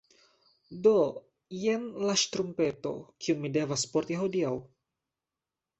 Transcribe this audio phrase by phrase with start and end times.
[0.87, 0.93] Do
[1.65, 4.57] jen la ŝtrumpeto, kiun mi devas porti hodiaŭ.